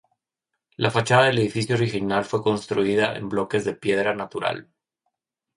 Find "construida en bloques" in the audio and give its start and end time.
2.41-3.65